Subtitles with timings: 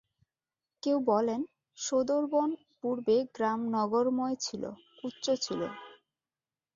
[0.83, 1.41] কেউ বলেন,
[1.77, 4.63] সোঁদরবন পূর্বে গ্রাম-নগরময় ছিল,
[5.03, 5.61] উচ্চ ছিল।